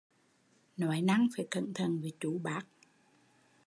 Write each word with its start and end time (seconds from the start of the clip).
Nói 0.77 1.01
năng 1.01 1.27
phải 1.37 1.47
cẩn 1.51 1.73
thận 1.73 2.01
với 2.01 2.11
chú 2.19 2.39
bác 2.43 2.65